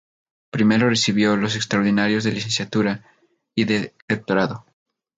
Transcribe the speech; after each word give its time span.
Primero 0.49 0.89
recibió 0.89 1.35
los 1.35 1.55
extraordinarios 1.55 2.23
de 2.23 2.31
licenciatura 2.31 3.03
y 3.53 3.65
de 3.65 3.93
doctorado. 4.09 4.65